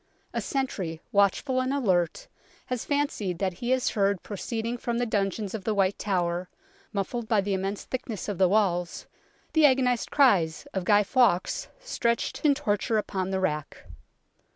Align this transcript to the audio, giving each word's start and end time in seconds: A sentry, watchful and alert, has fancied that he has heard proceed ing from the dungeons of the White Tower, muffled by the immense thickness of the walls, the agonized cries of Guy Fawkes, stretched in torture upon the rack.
A 0.33 0.41
sentry, 0.41 0.99
watchful 1.11 1.61
and 1.61 1.71
alert, 1.71 2.27
has 2.65 2.85
fancied 2.85 3.37
that 3.37 3.53
he 3.61 3.69
has 3.69 3.89
heard 3.91 4.23
proceed 4.23 4.65
ing 4.65 4.79
from 4.79 4.97
the 4.97 5.05
dungeons 5.05 5.53
of 5.53 5.63
the 5.63 5.75
White 5.75 5.99
Tower, 5.99 6.49
muffled 6.91 7.27
by 7.27 7.39
the 7.39 7.53
immense 7.53 7.83
thickness 7.83 8.27
of 8.27 8.39
the 8.39 8.49
walls, 8.49 9.05
the 9.53 9.67
agonized 9.67 10.09
cries 10.09 10.65
of 10.73 10.85
Guy 10.85 11.03
Fawkes, 11.03 11.67
stretched 11.79 12.43
in 12.43 12.55
torture 12.55 12.97
upon 12.97 13.29
the 13.29 13.39
rack. 13.39 13.85